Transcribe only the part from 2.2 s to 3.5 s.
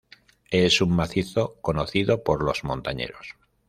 por los montañeros.